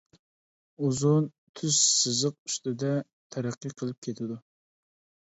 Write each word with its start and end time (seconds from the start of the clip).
ئۇزۇن، 0.85 1.25
تۈز 1.59 1.75
سىزىق 1.89 2.37
ئۈستىدە 2.47 2.89
تەرەققىي 3.35 3.75
قىلىپ 3.83 4.01
كېتىدۇ. 4.09 4.39